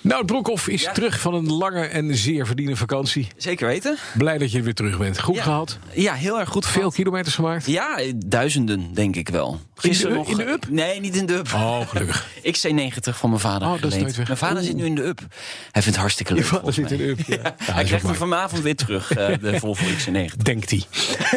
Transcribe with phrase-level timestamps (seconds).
[0.00, 3.28] Nou, Broekhoff is terug van een lange en zeer verdiende vakantie.
[3.36, 3.96] Zeker weten.
[4.18, 5.20] Blij dat je weer terug bent.
[5.20, 5.42] Goed Ja.
[5.42, 5.78] gehad.
[5.94, 6.66] Ja, heel erg goed.
[6.66, 6.94] Veel gehad.
[6.94, 7.66] kilometers gemaakt.
[7.66, 9.60] Ja, duizenden denk ik wel.
[9.80, 10.66] In de- in de up?
[10.70, 11.52] Nee, niet in de up.
[11.54, 12.26] Oh, gelukkig.
[12.52, 14.02] XC90 van mijn vader Oh, dat is geleend.
[14.02, 14.26] nooit weg.
[14.26, 15.18] Mijn vader zit nu in de up.
[15.18, 15.28] Hij
[15.70, 16.42] vindt het hartstikke leuk.
[16.42, 17.54] Je vader zit in de up, ja.
[17.74, 20.36] Hij krijgt hem vanavond weer terug, eh, de Volvo XC90.
[20.42, 20.82] Denkt hij.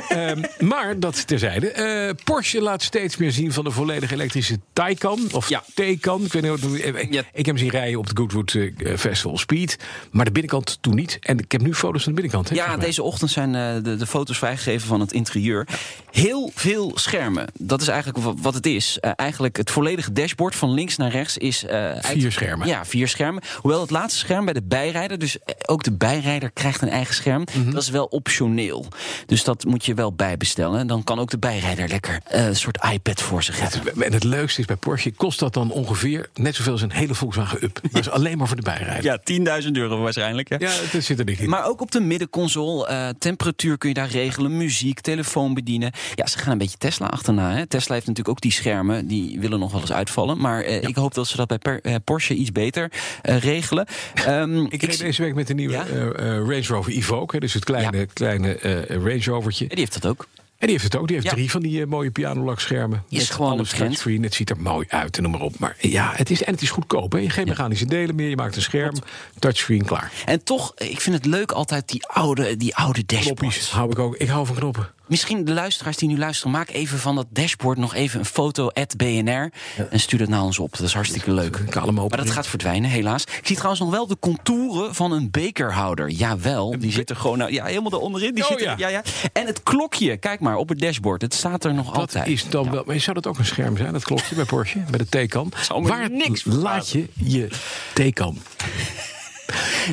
[0.09, 1.71] Ehm, maar dat terzijde.
[1.71, 5.19] Eh, Porsche laat steeds meer zien van de volledig elektrische Taycan.
[5.31, 5.63] Of Ja.
[5.73, 6.25] Taycan.
[6.25, 7.19] Ik, weet niet ik, Ja.
[7.19, 9.77] ik heb hem zien rijden op de Goodwood eh, Festival Speed.
[10.11, 11.17] Maar de binnenkant toen niet.
[11.21, 12.49] En ik heb nu foto's van de binnenkant.
[12.49, 15.67] hè, Ja, deze ochtend zijn eh, de, de foto's vrijgegeven van het interieur.
[16.11, 17.47] Heel veel schermen.
[17.59, 18.99] Dat is eigenlijk wat het is.
[18.99, 21.63] Eh, eigenlijk het volledige dashboard van links naar rechts is...
[21.65, 22.67] eh, Vier schermen.
[22.67, 23.43] Ja, vier schermen.
[23.61, 25.19] Hoewel het laatste scherm bij de bijrijder...
[25.19, 27.43] dus eh, ook de bijrijder krijgt een eigen scherm...
[27.57, 27.71] Mhm.
[27.71, 28.85] dat is wel optioneel.
[29.25, 30.79] Dus dat moet je wel bijbestellen.
[30.79, 34.03] En dan kan ook de bijrijder lekker eh, een soort iPad voor zich hebben.
[34.03, 37.15] En het leukste is bij Porsche, kost dat dan ongeveer net zoveel als een hele
[37.15, 37.79] Volkswagen Up.
[37.91, 39.03] Dat is alleen maar voor de bijrijder.
[39.03, 40.49] Ja, 10.000 euro waarschijnlijk.
[40.49, 40.55] Hè?
[40.55, 41.49] Ja, het zit er niet in.
[41.49, 45.91] Maar ook op de middenconsole, eh, temperatuur kun je daar regelen, muziek, telefoon bedienen.
[46.15, 47.51] Ja, ze gaan een beetje Tesla achterna.
[47.51, 47.67] Hè.
[47.67, 50.37] Tesla heeft natuurlijk ook die schermen, die willen nog wel eens uitvallen.
[50.41, 53.85] Maar eh, ik hoop dat ze dat bij per- eh, Porsche iets beter eh, regelen.
[54.13, 55.85] Ehm, Ik reed deze week met de nieuwe Ja?
[56.37, 57.35] Range Rover Evoque.
[57.35, 58.05] hè, Dus het kleine, Ja.
[58.13, 58.57] kleine
[58.87, 59.67] Range Rovertje.
[59.67, 60.27] die heeft dat ook.
[60.57, 61.07] En die heeft het ook.
[61.07, 61.33] Die heeft Ja.
[61.35, 63.03] drie van die eh, mooie pianolakschermen.
[63.09, 64.23] Is gewoon alles een touchscreen.
[64.23, 65.59] Het ziet er mooi uit en noem maar op.
[65.59, 67.11] Maar ja, het is, en het is goedkoop.
[67.11, 67.29] Hè.
[67.29, 68.29] Geen mechanische delen meer.
[68.29, 68.93] Je maakt een scherm,
[69.39, 70.11] touchscreen, klaar.
[70.25, 73.39] En toch, ik vind het leuk altijd die oude, die oude dashboards.
[73.39, 74.15] Knoppies hou ik ook.
[74.15, 74.89] Ik hou van knoppen.
[75.07, 78.67] Misschien de luisteraars die nu luisteren, maak even van dat dashboard nog even een foto
[78.67, 79.51] at BNR.
[79.89, 80.77] En stuur dat naar ons op.
[80.77, 81.59] Dat is hartstikke leuk.
[81.95, 83.23] Maar dat gaat verdwijnen, helaas.
[83.23, 86.09] Ik zie trouwens nog wel de contouren van een bekerhouder.
[86.09, 88.33] Jawel, die zit er gewoon nou, ja, helemaal daaronderin.
[88.33, 88.75] Die Oh, zit er, ja.
[88.77, 89.01] ja, ja.
[89.33, 91.21] En het klokje, kijk maar, op het dashboard.
[91.21, 92.27] Het staat er nog Dat altijd.
[92.27, 92.83] is dan wel.
[92.85, 94.79] Maar zou dat ook een scherm zijn, dat klokje bij Porsche?
[94.79, 95.09] Bij de
[95.75, 97.47] me Waar niks laat je je
[97.93, 98.37] Taycan?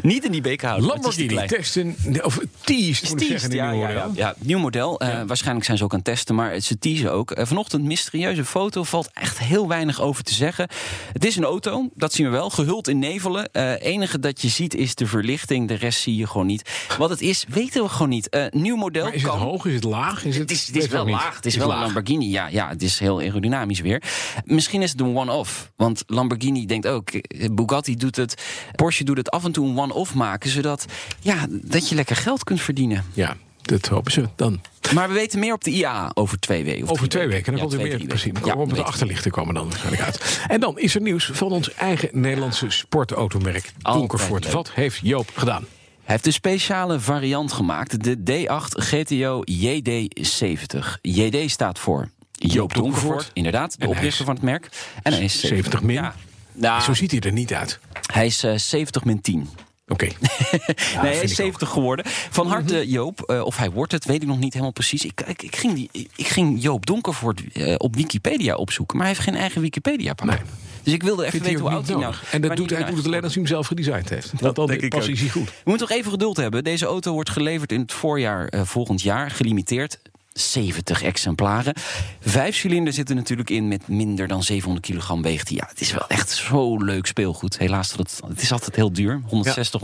[0.03, 1.97] Niet in die is te Lamborghini testen.
[2.23, 3.51] Of teased, moet ik teased, zeggen.
[3.51, 4.11] die ja, ja, ja, model.
[4.15, 5.01] ja, nieuw model.
[5.01, 7.31] Eh, waarschijnlijk zijn ze ook aan het testen, maar ze teasen ook.
[7.31, 10.69] Eh, vanochtend mysterieuze foto, valt echt heel weinig over te zeggen.
[11.13, 13.49] Het is een auto, dat zien we wel, gehuld in nevelen.
[13.53, 16.71] Het enige dat je ziet is de verlichting, de rest zie je gewoon niet.
[16.99, 18.29] Wat het is, weten we gewoon niet.
[18.29, 19.41] Eh, nieuw model Maar is het kan...
[19.41, 19.67] hoog?
[19.67, 20.25] Is het laag?
[20.25, 21.37] Is het, Het is, het is wel laag.
[21.37, 21.79] Het is wel een.
[21.79, 22.31] Lamborghini.
[22.31, 24.03] Ja, ja, het is heel aerodynamisch weer.
[24.45, 25.73] Misschien is het een one-off.
[25.77, 28.43] Want Lamborghini denkt ook, eh, Bugatti doet het,
[28.77, 30.85] Porsche doet het af en toe een one-off maken, zodat
[31.21, 33.05] ja, dat je lekker geld kunt verdienen.
[33.13, 34.61] Ja, dat hopen ze dan.
[34.95, 36.89] Maar we weten meer op de IAA over twee weken.
[36.89, 37.45] Over twee weken.
[37.45, 38.33] Dan Ja, komt er meer precies.
[38.33, 38.87] Dan komen met de weet ik.
[38.87, 40.41] achterlichten komen dan waarschijnlijk uit.
[40.49, 44.51] En dan is er nieuws van ons eigen Nederlandse sportautomerk Donkervoort.
[44.51, 45.65] Wat heeft Joop gedaan?
[46.05, 51.01] Hij heeft een speciale variant gemaakt, de D8 GTO JD70.
[51.03, 53.31] JD staat voor Joop Donkervoort, Donkervoort.
[53.33, 54.69] inderdaad, de oprichter van het merk.
[55.03, 55.95] En hij is 70 min.
[55.95, 56.15] Ja.
[56.53, 57.79] Nou, Zo ziet hij er niet uit.
[58.13, 59.49] hij is eh, 70 min 10.
[59.89, 60.05] Oké.
[60.11, 62.05] nee, hij is ik 70 geworden.
[62.31, 65.05] Van harte Joop, eh, of hij wordt het, weet ik nog niet helemaal precies.
[65.05, 69.15] Ik, ik, ik, ging, die, ik ging Joop Donkervoort eh, op Wikipedia opzoeken, maar hij
[69.15, 70.37] heeft geen eigen Wikipedia-pagina.
[70.37, 70.45] Nee.
[70.83, 72.15] Dus ik wilde even weten hoe oud hij nou.
[72.31, 74.33] En dat doet, hij doet het alleen als hij hem zelf gedesigned heeft.
[74.41, 75.49] Want dan denk ik pas is hij goed.
[75.49, 76.65] We moeten toch even geduld hebben.
[76.65, 79.99] Deze auto wordt geleverd in het voorjaar eh, volgend jaar, gelimiteerd.
[80.35, 81.75] 70 exemplaren.
[82.21, 85.49] Vijf cilinder zitten natuurlijk in met minder dan 700 kilogram weegt.
[85.49, 85.57] hij.
[85.57, 87.59] Ja, het is wel echt zo leuk speelgoed.
[87.59, 89.21] Helaas, dat het, het is altijd heel duur.
[89.27, 89.81] 160,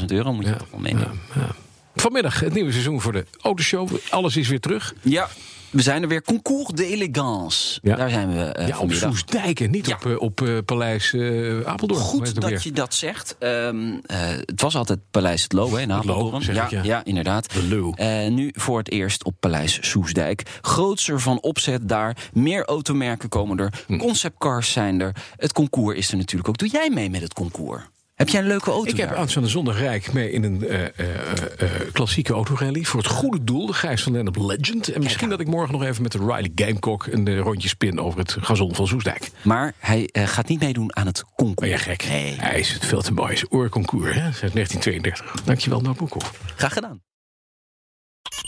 [0.00, 1.20] 170.000 euro moet je toch wel meenemen.
[1.94, 3.90] Vanmiddag het nieuwe seizoen voor de autoshow.
[4.10, 4.94] Alles is weer terug.
[5.02, 5.28] Ja,
[5.70, 6.22] we zijn er weer.
[6.22, 7.78] Concours d'élégance.
[7.82, 7.96] Ja.
[7.96, 9.10] Daar zijn we eh ja, op vanmiddag.
[9.10, 9.94] Soesdijken, niet Ja.
[9.94, 11.14] op, eh, op eh, Paleis
[11.64, 12.00] Apeldoorn.
[12.00, 13.36] Goed dat je dat zegt.
[13.38, 16.42] Ehm, eh, het was altijd Paleis het Loo hè, in Apeldoorn.
[16.54, 16.82] ja, ik, ja.
[16.82, 17.52] ja, inderdaad.
[17.52, 17.94] De Loo.
[18.28, 20.42] Nu voor het eerst op Paleis Soesdijk.
[20.60, 22.16] Grootser van opzet daar.
[22.32, 23.82] Meer automerken komen er.
[23.86, 23.96] Hm.
[23.98, 25.16] Conceptcars zijn er.
[25.36, 26.58] Het concours is er natuurlijk ook.
[26.58, 27.82] Doe jij mee met het concours?
[28.20, 29.18] Heb jij een leuke auto Ik heb daar?
[29.18, 30.90] aanstaande zondag rijk mee in een eh, eh,
[31.58, 32.84] eh, klassieke autorally.
[32.84, 34.88] Voor het goede doel, de Gijs van Lennep Legend.
[34.88, 37.06] En misschien dat ik morgen nog even met de Riley Gamecock...
[37.06, 39.30] een eh, rondje spin over het gazon van Soesdijk.
[39.42, 41.54] Maar hij eh, gaat niet meedoen aan het concours.
[41.60, 42.08] Ben je gek?
[42.08, 42.34] Nee.
[42.38, 43.32] Hij is het veel te mooi.
[43.32, 44.32] Is oorconcours, hè?
[44.32, 45.42] Sinds 1932.
[45.44, 46.32] Dankjewel, Broekhoff.
[46.56, 47.00] Graag gedaan.